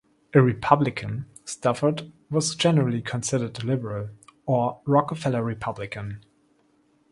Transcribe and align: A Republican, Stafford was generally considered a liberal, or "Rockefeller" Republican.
A 0.33 0.41
Republican, 0.41 1.27
Stafford 1.45 2.11
was 2.31 2.55
generally 2.55 3.03
considered 3.03 3.61
a 3.61 3.65
liberal, 3.67 4.09
or 4.47 4.81
"Rockefeller" 4.87 5.43
Republican. 5.43 6.25